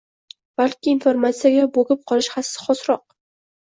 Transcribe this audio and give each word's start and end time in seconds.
balki 0.61 0.91
informatsiyaga 0.93 1.69
bo‘kib 1.79 2.05
qolish 2.11 2.35
xosroq. 2.53 3.11